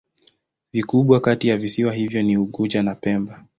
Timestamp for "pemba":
2.95-3.45